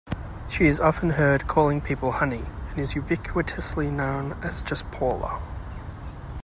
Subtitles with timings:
[0.49, 5.39] She is often heard calling people "honey," and is ubiquitously known as just "Paula.